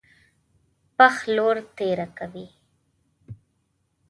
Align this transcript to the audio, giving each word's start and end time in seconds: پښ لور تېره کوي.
پښ 0.97 1.15
لور 1.35 1.55
تېره 1.77 2.07
کوي. 2.17 2.47